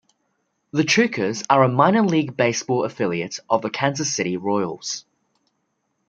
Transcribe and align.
The 0.71 0.81
Chukars 0.81 1.45
are 1.47 1.61
a 1.61 1.69
Minor 1.69 2.01
League 2.01 2.35
Baseball 2.35 2.85
affiliate 2.85 3.37
of 3.47 3.61
the 3.61 3.69
Kansas 3.69 4.11
City 4.11 4.35
Royals. 4.35 5.05